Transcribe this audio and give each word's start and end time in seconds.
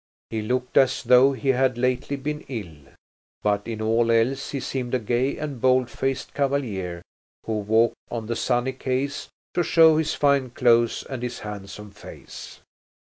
He 0.31 0.41
looked 0.41 0.77
as 0.77 1.03
though 1.03 1.33
he 1.33 1.49
had 1.49 1.77
lately 1.77 2.15
been 2.17 2.41
ill. 2.49 2.91
But 3.43 3.67
in 3.67 3.83
all 3.83 4.09
else 4.11 4.49
he 4.49 4.59
seemed 4.59 4.95
a 4.95 4.99
gay 4.99 5.37
and 5.37 5.61
bold 5.61 5.91
faced 5.91 6.33
cavalier, 6.33 7.03
who 7.45 7.59
walked 7.59 7.97
on 8.09 8.25
the 8.25 8.35
sunny 8.35 8.73
quays 8.73 9.27
to 9.53 9.61
show 9.61 9.97
his 9.97 10.15
fine 10.15 10.49
clothes 10.49 11.03
and 11.07 11.21
his 11.21 11.41
handsome 11.41 11.91
face. 11.91 12.61